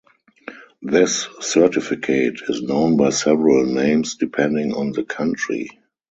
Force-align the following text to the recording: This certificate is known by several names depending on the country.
This 0.81 1.27
certificate 1.41 2.39
is 2.49 2.63
known 2.63 2.97
by 2.97 3.11
several 3.11 3.67
names 3.67 4.15
depending 4.15 4.73
on 4.73 4.93
the 4.93 5.03
country. 5.03 5.69